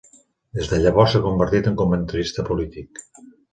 Des 0.59 0.69
de 0.71 0.79
llavors 0.85 1.13
s'ha 1.17 1.21
convertit 1.27 1.71
en 1.73 1.77
comentarista 1.83 2.49
polític. 2.51 3.07